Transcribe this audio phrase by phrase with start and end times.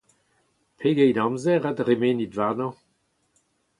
[0.79, 2.73] Pegeit amzer a dremenit warnañ?